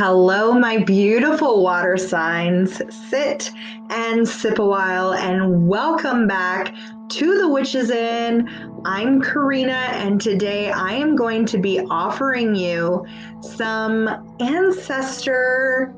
Hello, 0.00 0.52
my 0.52 0.78
beautiful 0.78 1.60
water 1.60 1.96
signs. 1.96 2.80
Sit 3.10 3.50
and 3.90 4.28
sip 4.28 4.60
a 4.60 4.64
while, 4.64 5.12
and 5.14 5.66
welcome 5.66 6.28
back 6.28 6.72
to 7.08 7.36
the 7.36 7.48
Witches 7.48 7.90
Inn. 7.90 8.48
I'm 8.84 9.20
Karina, 9.20 9.72
and 9.72 10.20
today 10.20 10.70
I 10.70 10.92
am 10.92 11.16
going 11.16 11.46
to 11.46 11.58
be 11.58 11.80
offering 11.90 12.54
you 12.54 13.04
some 13.40 14.08
ancestor 14.38 15.92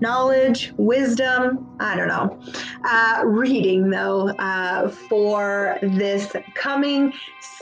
knowledge, 0.00 0.72
wisdom, 0.76 1.76
I 1.80 1.96
don't 1.96 2.08
know, 2.08 2.40
uh, 2.84 3.22
reading 3.24 3.90
though 3.90 4.28
uh, 4.38 4.88
for 4.88 5.78
this 5.82 6.32
coming 6.54 7.12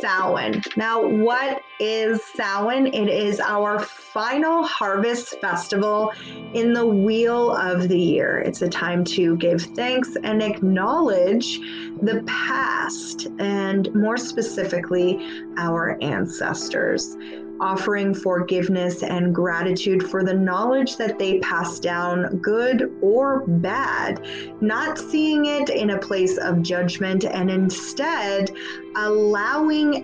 Samhain. 0.01 0.63
Now, 0.77 1.07
what 1.07 1.63
is 1.81 2.21
Samhain? 2.35 2.87
It 2.89 3.09
is 3.09 3.41
our 3.41 3.79
final 3.79 4.63
harvest 4.63 5.41
festival 5.41 6.13
in 6.55 6.73
the 6.73 6.87
wheel 6.87 7.53
of 7.57 7.89
the 7.89 7.99
year. 7.99 8.39
It's 8.39 8.63
a 8.63 8.69
time 8.69 9.05
to 9.05 9.37
give 9.37 9.63
thanks 9.75 10.17
and 10.23 10.43
acknowledge 10.43 11.59
the 12.03 12.23
past 12.27 13.29
and 13.39 13.93
more 13.95 14.17
specifically, 14.17 15.19
our 15.57 15.99
ancestors 16.03 17.17
offering 17.61 18.15
forgiveness 18.15 19.03
and 19.03 19.35
gratitude 19.35 20.03
for 20.09 20.25
the 20.25 20.35
knowledge 20.35 20.97
that 20.97 21.19
they 21.19 21.39
passed 21.41 21.83
down, 21.83 22.39
good 22.39 22.97
or 23.01 23.45
bad, 23.47 24.27
not 24.61 24.99
seeing 24.99 25.47
it 25.47 25.69
in 25.69 25.91
a 25.91 25.99
place 25.99 26.39
of 26.39 26.63
judgment 26.63 27.25
and 27.25 27.51
instead 27.51 28.51
allowing 28.97 30.03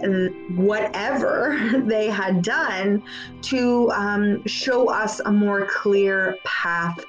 whatever 0.56 1.82
they 1.86 2.08
had 2.08 2.42
done 2.42 3.02
to 3.42 3.90
um, 3.92 4.44
show 4.46 4.88
us 4.88 5.20
a 5.20 5.32
more 5.32 5.66
clear 5.66 6.38
path 6.44 7.04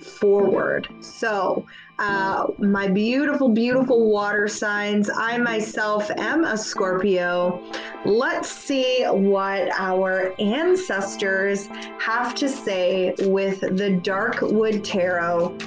forward. 0.00 0.88
So, 1.00 1.66
uh, 1.98 2.46
my 2.58 2.86
beautiful, 2.86 3.48
beautiful 3.48 4.08
water 4.10 4.46
signs. 4.46 5.10
I 5.12 5.36
myself 5.38 6.10
am 6.16 6.44
a 6.44 6.56
Scorpio. 6.56 7.60
Let's 8.04 8.48
see 8.48 9.04
what 9.04 9.68
our 9.72 10.32
ancestors 10.38 11.66
have 11.98 12.36
to 12.36 12.48
say 12.48 13.14
with 13.18 13.60
the 13.60 14.00
Darkwood 14.02 14.84
Tarot 14.84 15.58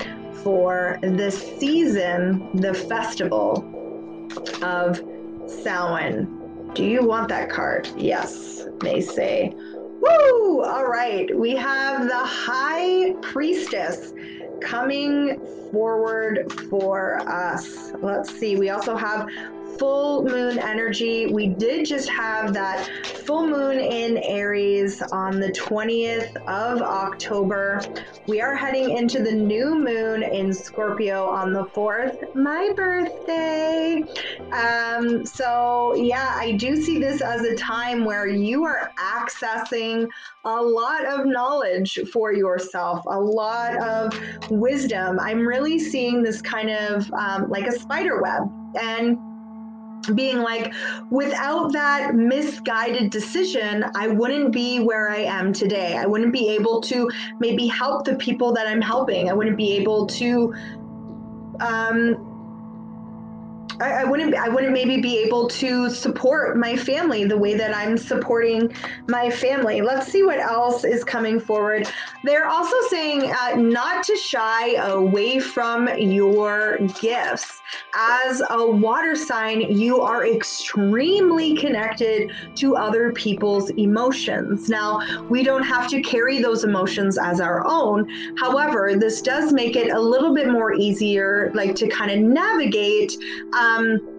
for 0.41 0.99
the 1.01 1.29
season, 1.29 2.49
the 2.61 2.73
festival 2.73 3.67
of 4.63 5.01
Samhain. 5.47 6.71
Do 6.73 6.85
you 6.85 7.05
want 7.05 7.27
that 7.27 7.49
card? 7.49 7.89
Yes, 7.97 8.65
they 8.79 9.01
say. 9.01 9.53
Woo! 10.01 10.63
All 10.63 10.87
right, 10.87 11.29
we 11.35 11.55
have 11.55 12.07
the 12.07 12.17
High 12.17 13.13
Priestess 13.21 14.13
coming 14.59 15.39
forward 15.71 16.51
for 16.69 17.19
us. 17.29 17.91
Let's 18.01 18.33
see. 18.37 18.55
We 18.55 18.69
also 18.69 18.95
have 18.95 19.27
full 19.81 20.23
moon 20.23 20.59
energy. 20.59 21.25
We 21.25 21.47
did 21.47 21.87
just 21.87 22.07
have 22.07 22.53
that 22.53 22.87
full 23.25 23.47
moon 23.47 23.79
in 23.79 24.19
Aries 24.19 25.01
on 25.11 25.39
the 25.39 25.51
20th 25.53 26.35
of 26.47 26.83
October. 26.83 27.81
We 28.27 28.41
are 28.41 28.55
heading 28.55 28.95
into 28.95 29.23
the 29.23 29.31
new 29.31 29.73
moon 29.73 30.21
in 30.21 30.53
Scorpio 30.53 31.25
on 31.25 31.51
the 31.51 31.65
4th, 31.65 32.35
my 32.35 32.71
birthday. 32.75 34.03
Um, 34.51 35.25
so, 35.25 35.95
yeah, 35.95 36.35
I 36.37 36.51
do 36.51 36.79
see 36.79 36.99
this 36.99 37.21
as 37.21 37.41
a 37.41 37.55
time 37.55 38.05
where 38.05 38.27
you 38.27 38.63
are 38.65 38.91
accessing 38.99 40.07
a 40.45 40.61
lot 40.61 41.07
of 41.07 41.25
knowledge 41.25 41.97
for 42.13 42.31
yourself, 42.33 43.03
a 43.07 43.19
lot 43.19 43.77
of 43.77 44.13
wisdom. 44.51 45.19
I'm 45.19 45.39
really 45.39 45.79
seeing 45.79 46.21
this 46.21 46.39
kind 46.39 46.69
of 46.69 47.11
um, 47.13 47.49
like 47.49 47.65
a 47.65 47.71
spider 47.71 48.21
web. 48.21 48.43
And 48.79 49.30
being 50.15 50.39
like, 50.39 50.73
without 51.09 51.71
that 51.73 52.15
misguided 52.15 53.11
decision, 53.11 53.85
I 53.95 54.07
wouldn't 54.07 54.51
be 54.51 54.79
where 54.79 55.09
I 55.09 55.19
am 55.19 55.53
today. 55.53 55.97
I 55.97 56.05
wouldn't 56.05 56.33
be 56.33 56.49
able 56.49 56.81
to 56.81 57.09
maybe 57.39 57.67
help 57.67 58.05
the 58.05 58.15
people 58.15 58.53
that 58.53 58.67
I'm 58.67 58.81
helping. 58.81 59.29
I 59.29 59.33
wouldn't 59.33 59.57
be 59.57 59.73
able 59.77 60.07
to 60.07 60.53
um, 61.59 62.30
I, 63.81 64.01
I, 64.01 64.03
wouldn't 64.03 64.35
I 64.35 64.47
wouldn't 64.47 64.73
maybe 64.73 65.01
be 65.01 65.17
able 65.19 65.47
to 65.47 65.89
support 65.89 66.57
my 66.57 66.75
family 66.75 67.25
the 67.25 67.37
way 67.37 67.55
that 67.55 67.75
I'm 67.75 67.97
supporting 67.97 68.71
my 69.07 69.29
family. 69.29 69.81
Let's 69.81 70.11
see 70.11 70.23
what 70.23 70.39
else 70.39 70.83
is 70.83 71.03
coming 71.03 71.39
forward. 71.39 71.87
They're 72.23 72.47
also 72.47 72.75
saying 72.89 73.31
uh, 73.31 73.55
not 73.55 74.03
to 74.05 74.15
shy 74.15 74.75
away 74.75 75.39
from 75.39 75.89
your 75.97 76.77
gifts. 77.01 77.59
As 77.95 78.41
a 78.49 78.69
water 78.69 79.15
sign, 79.15 79.61
you 79.61 80.01
are 80.01 80.27
extremely 80.27 81.55
connected 81.55 82.31
to 82.55 82.75
other 82.75 83.13
people's 83.13 83.69
emotions. 83.71 84.69
Now, 84.69 85.01
we 85.29 85.41
don't 85.41 85.63
have 85.63 85.89
to 85.89 86.01
carry 86.01 86.41
those 86.41 86.63
emotions 86.65 87.17
as 87.17 87.39
our 87.39 87.65
own. 87.65 88.07
However, 88.37 88.95
this 88.97 89.21
does 89.21 89.53
make 89.53 89.75
it 89.75 89.91
a 89.91 89.99
little 89.99 90.35
bit 90.35 90.49
more 90.49 90.73
easier, 90.73 91.51
like 91.53 91.75
to 91.75 91.87
kind 91.87 92.11
of 92.11 92.19
navigate. 92.19 93.17
Um, 93.53 93.70
um, 93.77 94.11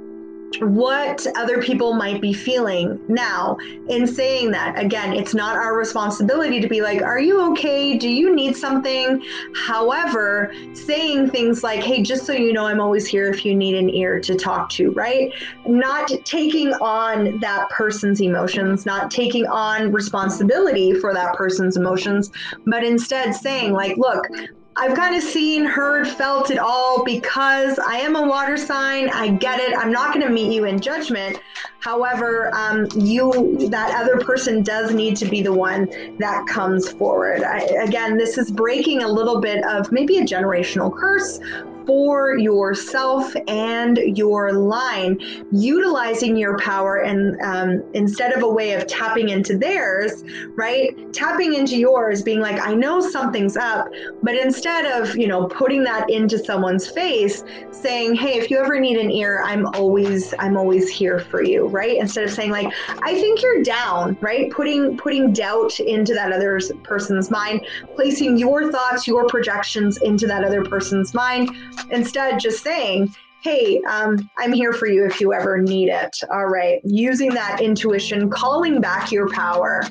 what 0.61 1.27
other 1.37 1.63
people 1.63 1.95
might 1.95 2.21
be 2.21 2.33
feeling. 2.33 3.01
Now, 3.09 3.57
in 3.89 4.07
saying 4.07 4.51
that, 4.53 4.79
again, 4.79 5.13
it's 5.13 5.35
not 5.35 5.57
our 5.57 5.77
responsibility 5.77 6.61
to 6.61 6.69
be 6.69 6.83
like, 6.83 7.03
Are 7.03 7.19
you 7.19 7.41
okay? 7.53 7.97
Do 7.97 8.09
you 8.09 8.35
need 8.35 8.57
something? 8.57 9.23
However, 9.55 10.53
saying 10.75 11.31
things 11.31 11.63
like, 11.63 11.83
Hey, 11.83 12.03
just 12.03 12.27
so 12.27 12.33
you 12.33 12.53
know, 12.53 12.67
I'm 12.67 12.81
always 12.81 13.07
here 13.07 13.31
if 13.31 13.45
you 13.45 13.55
need 13.55 13.75
an 13.75 13.91
ear 13.91 14.21
to 14.21 14.35
talk 14.35 14.69
to, 14.71 14.91
right? 14.93 15.33
Not 15.67 16.11
taking 16.25 16.73
on 16.75 17.39
that 17.41 17.69
person's 17.71 18.21
emotions, 18.21 18.87
not 18.87 19.11
taking 19.11 19.47
on 19.47 19.93
responsibility 19.93 20.95
for 20.95 21.15
that 21.15 21.35
person's 21.35 21.77
emotions, 21.77 22.31
but 22.67 22.85
instead 22.85 23.35
saying, 23.35 23.73
like, 23.73 23.97
Look, 23.97 24.27
I've 24.75 24.97
kind 24.97 25.15
of 25.15 25.23
seen, 25.23 25.65
heard, 25.65 26.09
felt 26.09 26.51
it 26.51 26.59
all 26.59 27.05
because 27.05 27.79
I 27.79 27.97
am 27.99 28.17
a 28.17 28.27
water 28.27 28.57
sign. 28.57 29.11
I 29.11 29.29
get 29.29 29.61
it. 29.61 29.77
I'm 29.77 29.93
not 29.93 30.15
going 30.15 30.27
to 30.27 30.33
meet 30.33 30.53
you 30.53 30.65
in 30.65 30.81
judgment. 30.81 31.39
However, 31.81 32.55
um, 32.55 32.89
you, 32.97 33.69
that 33.69 33.95
other 33.95 34.19
person 34.19 34.63
does 34.63 34.95
need 34.95 35.17
to 35.19 35.27
be 35.27 35.43
the 35.43 35.53
one 35.53 36.17
that 36.19 36.47
comes 36.47 36.91
forward. 36.91 37.43
I, 37.43 37.61
again, 37.85 38.17
this 38.17 38.39
is 38.39 38.51
breaking 38.51 39.03
a 39.03 39.09
little 39.09 39.41
bit 39.41 39.63
of 39.67 39.93
maybe 39.93 40.19
a 40.19 40.25
generational 40.25 40.95
curse 40.95 41.39
for 41.87 42.39
yourself 42.39 43.35
and 43.49 43.99
your 44.17 44.53
line, 44.53 45.19
utilizing 45.51 46.37
your 46.37 46.59
power 46.59 46.99
and 46.99 47.41
um, 47.43 47.83
instead 47.95 48.33
of 48.33 48.43
a 48.43 48.49
way 48.49 48.73
of 48.75 48.87
tapping 48.87 49.29
into 49.29 49.57
theirs, 49.57 50.25
right? 50.57 50.91
Tapping 51.13 51.55
into 51.55 51.77
yours, 51.77 52.23
being 52.23 52.41
like, 52.41 52.61
I 52.61 52.75
know 52.75 53.01
something's 53.01 53.57
up, 53.57 53.89
but 54.23 54.37
instead 54.37 54.87
of, 54.87 55.17
you 55.17 55.27
know, 55.27 55.47
putting 55.47 55.83
that 55.85 56.09
into 56.11 56.39
someone's 56.39 56.89
face, 56.89 57.43
saying, 57.71 58.15
Hey, 58.15 58.39
if 58.39 58.51
you 58.51 58.59
ever 58.59 58.79
need 58.79 58.97
an 58.97 59.11
ear, 59.11 59.43
I'm 59.45 59.67
always, 59.75 60.35
I'm 60.39 60.57
always 60.57 60.89
here 60.89 61.21
for 61.21 61.43
you, 61.43 61.67
right? 61.67 61.99
Instead 61.99 62.25
of 62.25 62.31
saying 62.31 62.51
like, 62.51 62.73
I 63.03 63.15
think 63.15 63.43
you're 63.43 63.63
down, 63.63 64.17
right? 64.21 64.51
Putting, 64.51 64.97
putting 64.97 65.33
doubt 65.33 65.81
into 65.81 66.15
that 66.15 66.33
other 66.33 66.61
person's 66.83 67.31
mind, 67.31 67.67
placing 67.95 68.39
your 68.39 68.71
thoughts, 68.71 69.07
your 69.07 69.27
projections 69.27 69.99
into 69.99 70.27
that 70.27 70.45
other 70.45 70.65
person's 70.65 71.15
mind 71.15 71.51
Instead, 71.91 72.41
just 72.41 72.63
saying, 72.63 73.15
hey, 73.43 73.81
um, 73.89 74.31
I'm 74.39 74.53
here 74.53 74.73
for 74.73 74.87
you 74.87 75.05
if 75.05 75.21
you 75.21 75.33
ever 75.33 75.59
need 75.59 75.89
it. 75.89 76.17
All 76.31 76.47
right. 76.47 76.81
Using 76.85 77.31
that 77.31 77.61
intuition, 77.61 78.31
calling 78.31 78.81
back 78.81 79.11
your 79.11 79.29
power. 79.31 79.83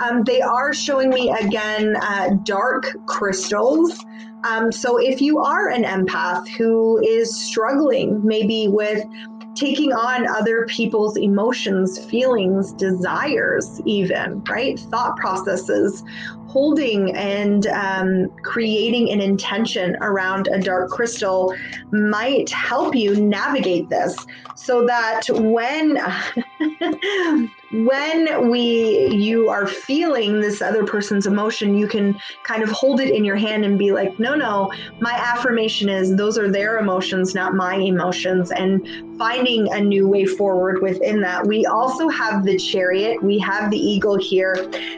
Um, 0.00 0.22
they 0.24 0.40
are 0.40 0.74
showing 0.74 1.10
me 1.10 1.30
again 1.30 1.96
uh, 1.96 2.30
dark 2.42 2.94
crystals. 3.06 3.98
Um, 4.44 4.70
so 4.70 4.98
if 4.98 5.22
you 5.22 5.38
are 5.38 5.70
an 5.70 5.84
empath 5.84 6.46
who 6.48 7.00
is 7.02 7.34
struggling 7.46 8.20
maybe 8.22 8.68
with 8.68 9.02
taking 9.54 9.92
on 9.92 10.26
other 10.26 10.66
people's 10.66 11.16
emotions, 11.16 12.04
feelings, 12.06 12.72
desires, 12.72 13.80
even, 13.84 14.42
right? 14.44 14.78
Thought 14.78 15.16
processes, 15.16 16.02
holding 16.46 17.14
and 17.16 17.66
um, 17.66 18.28
creating 18.42 19.10
an 19.10 19.20
intention 19.20 19.96
around 20.00 20.48
a 20.48 20.60
dark 20.60 20.88
crystal 20.90 21.52
might 21.90 22.48
help 22.50 22.94
you 22.94 23.16
navigate 23.16 23.88
this 23.88 24.16
so 24.54 24.86
that 24.86 25.22
when 25.30 25.98
when 27.72 28.50
we 28.50 29.08
you 29.08 29.48
are 29.48 29.66
feeling 29.66 30.40
this 30.40 30.62
other 30.62 30.84
person's 30.84 31.26
emotion 31.26 31.74
you 31.74 31.88
can 31.88 32.18
kind 32.44 32.62
of 32.62 32.70
hold 32.70 33.00
it 33.00 33.12
in 33.14 33.24
your 33.24 33.36
hand 33.36 33.64
and 33.64 33.78
be 33.78 33.92
like 33.92 34.18
no 34.18 34.34
no 34.34 34.72
my 35.00 35.12
affirmation 35.12 35.88
is 35.88 36.14
those 36.16 36.38
are 36.38 36.50
their 36.50 36.78
emotions 36.78 37.34
not 37.34 37.54
my 37.54 37.74
emotions 37.74 38.50
and 38.52 38.86
finding 39.18 39.72
a 39.72 39.80
new 39.80 40.08
way 40.08 40.24
forward 40.24 40.82
within 40.82 41.20
that. 41.20 41.46
We 41.46 41.66
also 41.66 42.08
have 42.08 42.44
the 42.44 42.56
chariot. 42.58 43.22
We 43.22 43.38
have 43.38 43.70
the 43.70 43.78
eagle 43.78 44.16
here. 44.16 44.54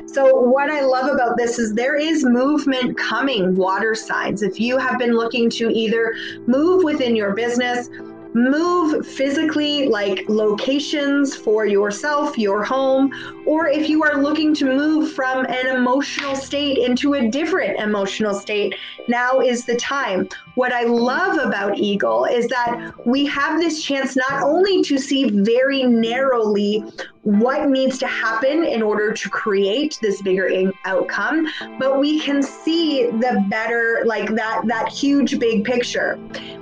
So 0.06 0.34
what 0.34 0.70
i 0.70 0.80
love 0.80 1.12
about 1.12 1.36
this 1.36 1.58
is 1.58 1.74
there 1.74 1.96
is 1.96 2.24
movement 2.24 2.96
coming, 2.96 3.56
water 3.56 3.94
signs. 3.94 4.42
If 4.42 4.58
you 4.58 4.78
have 4.78 4.98
been 4.98 5.12
looking 5.12 5.50
to 5.50 5.70
either 5.70 6.14
move 6.46 6.84
within 6.84 7.14
your 7.14 7.34
business, 7.34 7.88
move 8.36 9.06
physically, 9.06 9.88
like 9.88 10.24
locations 10.28 11.34
for 11.34 11.64
yourself, 11.64 12.36
your 12.36 12.62
home, 12.62 13.10
or 13.46 13.66
if 13.66 13.88
you 13.88 14.04
are 14.04 14.22
looking 14.22 14.54
to 14.54 14.66
move 14.66 15.12
from 15.12 15.46
an 15.46 15.74
emotional 15.74 16.36
state 16.36 16.76
into 16.76 17.14
a 17.14 17.28
different 17.28 17.80
emotional 17.80 18.34
state, 18.34 18.74
now 19.08 19.40
is 19.40 19.64
the 19.64 19.76
time. 19.76 20.28
What 20.54 20.72
I 20.72 20.84
love 20.84 21.38
about 21.38 21.78
Eagle 21.78 22.26
is 22.26 22.46
that 22.48 22.92
we 23.06 23.24
have 23.26 23.58
this 23.58 23.82
chance 23.82 24.16
not 24.16 24.42
only 24.42 24.82
to 24.82 24.98
see 24.98 25.30
very 25.30 25.84
narrowly 25.84 26.84
what 27.26 27.68
needs 27.68 27.98
to 27.98 28.06
happen 28.06 28.64
in 28.64 28.80
order 28.82 29.12
to 29.12 29.28
create 29.28 29.98
this 30.00 30.22
bigger 30.22 30.72
outcome 30.84 31.44
but 31.80 31.98
we 31.98 32.20
can 32.20 32.40
see 32.40 33.06
the 33.06 33.44
better 33.48 34.04
like 34.06 34.28
that 34.36 34.62
that 34.66 34.88
huge 34.88 35.38
big 35.40 35.64
picture. 35.64 36.16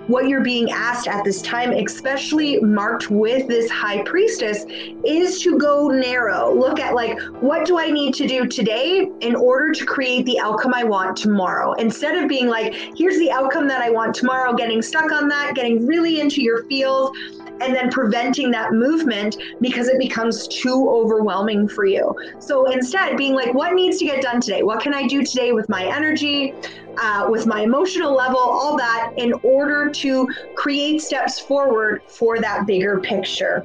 What 0.07 0.29
you're 0.29 0.43
being 0.43 0.71
asked 0.71 1.07
at 1.07 1.23
this 1.23 1.43
time 1.43 1.73
especially 1.73 2.61
marked 2.61 3.11
with 3.11 3.47
this 3.47 3.71
high 3.71 4.03
priestess 4.05 4.65
is 5.05 5.41
to 5.43 5.59
go 5.59 5.89
narrow. 5.89 6.55
Look 6.55 6.81
at 6.81 6.95
like 6.95 7.21
what 7.41 7.67
do 7.67 7.79
i 7.79 7.91
need 7.91 8.15
to 8.15 8.27
do 8.27 8.47
today 8.47 9.11
in 9.21 9.35
order 9.35 9.73
to 9.73 9.85
create 9.85 10.25
the 10.25 10.39
outcome 10.41 10.73
i 10.73 10.83
want 10.83 11.17
tomorrow? 11.17 11.73
Instead 11.75 12.17
of 12.23 12.27
being 12.27 12.49
like 12.49 12.73
here's 12.97 13.19
the 13.19 13.31
outcome 13.31 13.69
that 13.69 13.83
i 13.83 13.91
want 13.91 14.15
tomorrow 14.15 14.55
getting 14.55 14.81
stuck 14.81 15.13
on 15.13 15.29
that 15.29 15.55
getting 15.55 15.87
really 15.87 16.21
into 16.21 16.43
your 16.43 16.65
field 16.65 17.15
and 17.61 17.75
then 17.75 17.91
preventing 17.91 18.51
that 18.51 18.73
movement 18.73 19.37
because 19.61 19.89
it 19.89 19.99
becomes 19.99 20.47
too 20.49 20.89
overwhelming 20.89 21.69
for 21.69 21.85
you. 21.85 22.15
So 22.39 22.71
instead, 22.71 23.17
being 23.17 23.35
like, 23.35 23.55
what 23.55 23.75
needs 23.75 23.99
to 23.99 24.05
get 24.05 24.23
done 24.23 24.41
today? 24.41 24.63
What 24.63 24.81
can 24.81 24.95
I 24.95 25.07
do 25.07 25.23
today 25.23 25.53
with 25.53 25.69
my 25.69 25.85
energy, 25.85 26.55
uh, 27.01 27.27
with 27.29 27.47
my 27.47 27.63
emotional 27.63 28.15
level, 28.15 28.39
all 28.39 28.77
that, 28.77 29.13
in 29.17 29.33
order 29.43 29.91
to 29.91 30.27
create 30.57 31.01
steps 31.01 31.41
forward 31.41 32.03
for 32.09 32.39
that 32.41 32.67
bigger 32.67 33.01
picture? 33.01 33.65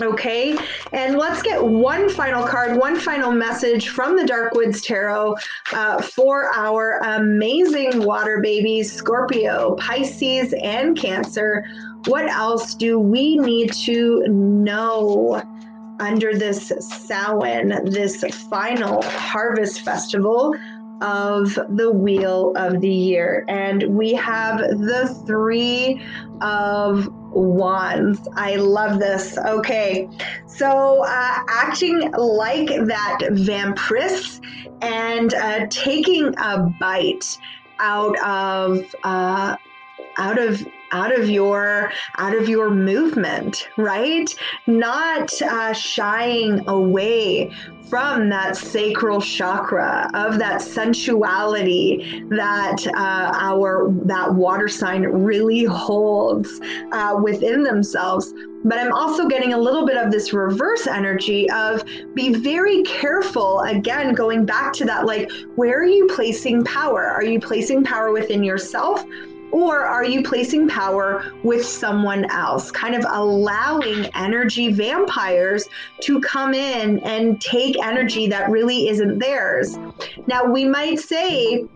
Okay, 0.00 0.56
and 0.92 1.16
let's 1.16 1.42
get 1.42 1.62
one 1.62 2.08
final 2.10 2.46
card, 2.46 2.76
one 2.76 2.96
final 2.96 3.32
message 3.32 3.88
from 3.88 4.16
the 4.16 4.24
Darkwoods 4.24 4.84
Tarot 4.84 5.36
uh, 5.72 6.02
for 6.02 6.50
our 6.54 6.98
amazing 7.02 8.02
water 8.02 8.40
babies, 8.42 8.92
Scorpio, 8.92 9.74
Pisces, 9.76 10.54
and 10.62 10.98
Cancer. 10.98 11.64
What 12.06 12.28
else 12.28 12.74
do 12.74 12.98
we 12.98 13.38
need 13.38 13.72
to 13.84 14.22
know 14.28 15.42
under 15.98 16.34
this 16.34 16.72
Samhain, 16.80 17.68
this 17.86 18.22
final 18.50 19.02
harvest 19.02 19.80
festival? 19.80 20.54
Of 21.00 21.58
the 21.68 21.90
wheel 21.90 22.52
of 22.56 22.80
the 22.80 22.88
year. 22.88 23.44
And 23.48 23.82
we 23.96 24.12
have 24.14 24.58
the 24.58 25.22
three 25.26 26.02
of 26.40 27.08
wands. 27.30 28.26
I 28.34 28.56
love 28.56 28.98
this. 28.98 29.36
Okay. 29.38 30.08
So, 30.46 31.04
uh, 31.04 31.38
acting 31.48 32.10
like 32.12 32.68
that 32.68 33.18
vampiress 33.30 34.40
and 34.80 35.34
uh, 35.34 35.66
taking 35.70 36.34
a 36.38 36.58
bite 36.80 37.38
out 37.78 38.18
of 38.20 38.94
uh, 39.04 39.56
out 40.18 40.38
of 40.38 40.66
out 40.92 41.16
of 41.16 41.28
your 41.28 41.90
out 42.18 42.34
of 42.34 42.48
your 42.48 42.70
movement 42.70 43.68
right? 43.76 44.34
Not 44.66 45.30
uh, 45.42 45.72
shying 45.72 46.66
away 46.68 47.50
from 47.88 48.28
that 48.28 48.56
sacral 48.56 49.20
chakra 49.20 50.10
of 50.14 50.38
that 50.40 50.60
sensuality 50.60 52.24
that 52.30 52.84
uh, 52.88 53.30
our 53.32 53.92
that 54.04 54.34
water 54.34 54.66
sign 54.66 55.02
really 55.02 55.64
holds 55.64 56.60
uh, 56.92 57.18
within 57.22 57.62
themselves. 57.62 58.32
But 58.64 58.78
i'm 58.80 58.92
also 58.92 59.28
getting 59.28 59.52
a 59.52 59.58
little 59.58 59.86
bit 59.86 59.96
of 59.96 60.10
this 60.10 60.32
reverse 60.32 60.88
energy 60.88 61.48
of 61.50 61.84
be 62.14 62.34
very 62.34 62.82
careful 62.82 63.60
again 63.60 64.12
going 64.12 64.44
back 64.44 64.72
to 64.72 64.84
that 64.86 65.06
like 65.06 65.30
where 65.54 65.78
are 65.78 65.86
you 65.86 66.08
placing 66.08 66.64
power? 66.64 67.04
Are 67.04 67.22
you 67.22 67.38
placing 67.38 67.84
power 67.84 68.10
within 68.10 68.42
yourself 68.42 69.04
or 69.52 69.86
are 69.86 70.04
you 70.04 70.22
placing 70.22 70.68
power 70.68 71.32
with 71.42 71.64
someone 71.64 72.24
else, 72.30 72.70
kind 72.70 72.94
of 72.94 73.04
allowing 73.08 74.06
energy 74.14 74.72
vampires 74.72 75.68
to 76.02 76.20
come 76.20 76.54
in 76.54 76.98
and 77.00 77.40
take 77.40 77.78
energy 77.82 78.26
that 78.28 78.50
really 78.50 78.88
isn't 78.88 79.18
theirs? 79.18 79.78
Now, 80.26 80.44
we 80.44 80.64
might 80.64 80.98
say, 80.98 81.66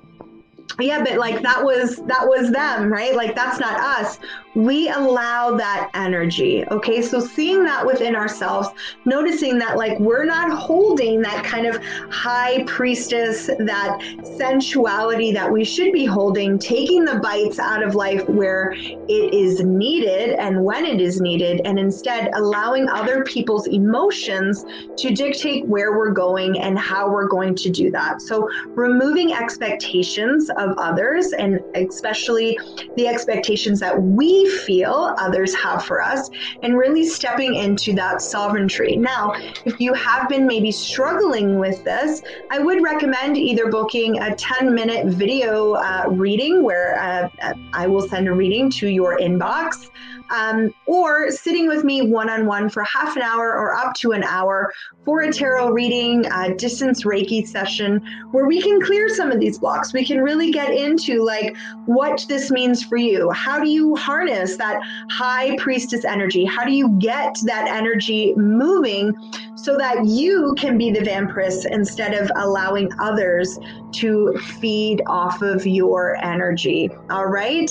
yeah 0.81 1.03
but 1.03 1.19
like 1.19 1.43
that 1.43 1.63
was 1.63 1.97
that 2.07 2.27
was 2.27 2.51
them 2.51 2.93
right? 2.93 3.15
Like 3.15 3.35
that's 3.35 3.59
not 3.61 3.79
us. 3.81 4.19
We 4.55 4.89
allow 4.89 5.57
that 5.57 5.91
energy 5.95 6.65
okay? 6.69 7.03
So 7.03 7.21
seeing 7.21 7.65
that 7.65 7.87
within 7.87 8.17
ourselves 8.17 8.69
noticing 9.05 9.59
that 9.59 9.77
like 9.77 9.99
we're 9.99 10.25
not 10.25 10.51
holding 10.51 11.23
that 11.23 11.45
kind 11.45 11.67
of 11.67 11.83
high 12.11 12.65
priestess 12.65 13.47
that 13.47 13.99
sensuality 14.39 15.33
that 15.33 15.51
we 15.51 15.65
should 15.65 15.93
be 15.93 16.05
holding 16.05 16.59
taking 16.59 17.05
the 17.05 17.21
bites 17.21 17.59
out 17.59 17.83
of 17.83 17.95
life 17.95 18.29
where 18.29 18.73
it 18.73 19.35
is 19.35 19.61
needed 19.61 20.31
and 20.39 20.65
when 20.65 20.85
it 20.85 21.01
is 21.01 21.21
needed 21.21 21.61
and 21.65 21.79
instead 21.79 22.31
allowing 22.35 22.89
other 22.89 23.23
people's 23.25 23.67
emotions 23.69 24.65
to 24.97 25.11
dictate 25.15 25.67
where 25.67 25.97
we're 25.97 26.11
going 26.13 26.59
and 26.59 26.79
how 26.79 27.11
we're 27.11 27.29
going 27.29 27.55
to 27.55 27.71
do 27.71 27.91
that. 27.91 28.21
So 28.21 28.49
removing 28.69 29.33
expectations 29.33 30.51
of 30.71 30.79
others, 30.79 31.33
and 31.33 31.61
especially 31.75 32.59
the 32.97 33.07
expectations 33.07 33.81
that 33.81 34.01
we 34.01 34.49
feel 34.49 35.15
others 35.19 35.55
have 35.55 35.85
for 35.85 36.03
us, 36.03 36.31
and 36.63 36.77
really 36.77 37.05
stepping 37.05 37.55
into 37.55 37.93
that 37.95 38.23
sovereignty. 38.23 38.97
Now, 38.97 39.33
if 39.65 39.81
you 39.81 39.93
have 39.95 40.29
been 40.29 40.47
maybe 40.47 40.71
struggling 40.71 41.59
with 41.59 41.83
this, 41.85 42.23
I 42.51 42.59
would 42.59 42.83
recommend 42.83 43.37
either 43.37 43.71
booking 43.71 44.21
a 44.21 44.35
10 44.35 44.75
minute 44.75 45.07
video 45.07 45.75
uh, 45.75 46.05
reading 46.09 46.63
where 46.63 46.99
uh, 47.01 47.55
I 47.73 47.87
will 47.87 48.07
send 48.09 48.29
a 48.29 48.33
reading 48.33 48.71
to 48.71 48.89
your 48.89 49.19
inbox 49.19 49.91
um, 50.31 50.73
or 50.87 51.31
sitting 51.31 51.69
with 51.69 51.85
me 51.85 52.03
one 52.03 52.31
on 52.31 52.47
one 52.47 52.69
for 52.69 52.83
half 52.85 53.17
an 53.17 53.23
hour 53.23 53.49
or 53.49 53.75
up 53.75 53.95
to 53.95 54.13
an 54.13 54.23
hour 54.25 54.73
for 55.05 55.23
a 55.23 55.33
tarot 55.33 55.71
reading, 55.71 56.27
a 56.27 56.55
distance 56.55 57.05
Reiki 57.05 57.47
session 57.47 58.01
where 58.31 58.47
we 58.47 58.61
can 58.63 58.81
clear 58.81 59.09
some 59.09 59.31
of 59.31 59.41
these 59.41 59.59
blocks. 59.59 59.93
We 59.93 60.05
can 60.05 60.21
really 60.21 60.51
get 60.51 60.73
into 60.73 61.25
like 61.25 61.57
what 61.87 62.25
this 62.29 62.51
means 62.51 62.85
for 62.85 62.97
you. 62.97 63.31
How 63.31 63.61
do 63.61 63.69
you 63.69 63.97
harness 63.97 64.57
that 64.57 64.81
high 65.11 65.57
priestess 65.57 66.05
energy? 66.05 66.45
How 66.45 66.65
do 66.65 66.73
you 66.73 66.91
get 66.99 67.37
that 67.45 67.67
energy 67.69 68.35
moving 68.37 69.13
so 69.57 69.77
that 69.77 70.07
you 70.07 70.55
can 70.57 70.79
be 70.79 70.91
the 70.91 71.01
vampiress 71.01 71.67
instead 71.71 72.15
of 72.15 72.31
allowing 72.37 72.91
others 72.99 73.59
to 73.93 74.39
feed 74.61 75.03
off 75.07 75.43
of 75.43 75.67
your 75.67 76.17
energy? 76.25 76.91
All 77.11 77.27
right. 77.27 77.71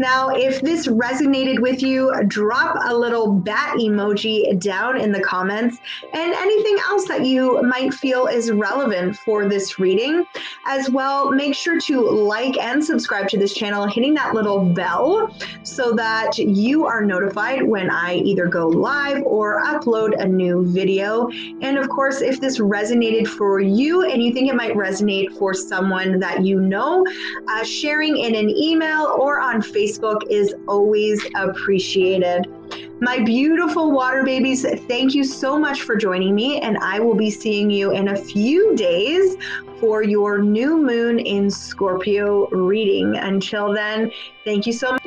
Now, 0.00 0.30
if 0.30 0.62
this 0.62 0.86
resonated 0.86 1.60
with 1.60 1.82
you, 1.82 2.10
drop 2.26 2.74
a 2.86 2.96
little 2.96 3.30
bat 3.30 3.76
emoji 3.76 4.58
down 4.58 4.98
in 4.98 5.12
the 5.12 5.20
comments 5.20 5.76
and 6.14 6.32
anything 6.32 6.78
else 6.88 7.06
that 7.06 7.26
you 7.26 7.60
might 7.60 7.92
feel 7.92 8.26
is 8.26 8.50
relevant 8.50 9.16
for 9.16 9.46
this 9.46 9.78
reading. 9.78 10.24
As 10.64 10.88
well, 10.88 11.30
make 11.30 11.54
sure 11.54 11.78
to 11.80 12.00
like 12.00 12.56
and 12.56 12.82
subscribe 12.82 13.28
to 13.28 13.36
this 13.36 13.52
channel, 13.52 13.86
hitting 13.86 14.14
that 14.14 14.32
little 14.32 14.64
bell 14.64 15.36
so 15.64 15.92
that 15.92 16.38
you 16.38 16.86
are 16.86 17.04
notified 17.04 17.62
when 17.62 17.90
I 17.90 18.14
either 18.14 18.46
go 18.46 18.68
live 18.68 19.22
or 19.24 19.62
upload 19.64 20.18
a 20.18 20.26
new 20.26 20.64
video. 20.64 21.28
And 21.60 21.76
of 21.76 21.90
course, 21.90 22.22
if 22.22 22.40
this 22.40 22.58
resonated 22.58 23.28
for 23.28 23.60
you 23.60 24.08
and 24.10 24.22
you 24.22 24.32
think 24.32 24.48
it 24.48 24.56
might 24.56 24.72
resonate 24.72 25.36
for 25.36 25.52
someone 25.52 26.18
that 26.20 26.42
you 26.42 26.58
know, 26.58 27.04
uh, 27.48 27.64
sharing 27.64 28.16
in 28.16 28.34
an 28.34 28.48
email 28.48 29.14
or 29.20 29.40
on 29.40 29.60
Facebook 29.60 29.89
Facebook 29.90 30.22
is 30.30 30.54
always 30.68 31.24
appreciated. 31.36 32.46
My 33.00 33.18
beautiful 33.18 33.90
water 33.90 34.22
babies, 34.22 34.64
thank 34.86 35.14
you 35.14 35.24
so 35.24 35.58
much 35.58 35.82
for 35.82 35.96
joining 35.96 36.34
me, 36.34 36.60
and 36.60 36.76
I 36.78 37.00
will 37.00 37.14
be 37.14 37.30
seeing 37.30 37.70
you 37.70 37.92
in 37.92 38.08
a 38.08 38.16
few 38.16 38.76
days 38.76 39.36
for 39.80 40.02
your 40.02 40.38
new 40.38 40.76
moon 40.76 41.18
in 41.18 41.50
Scorpio 41.50 42.48
reading. 42.50 43.16
Until 43.16 43.72
then, 43.72 44.12
thank 44.44 44.66
you 44.66 44.72
so 44.72 44.92
much. 44.92 44.99